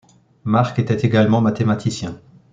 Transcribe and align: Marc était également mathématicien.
Marc 0.45 0.79
était 0.79 1.05
également 1.05 1.41
mathématicien. 1.41 2.19